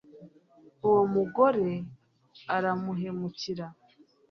[0.87, 1.69] uwo mugore
[2.55, 3.67] aramuhemukira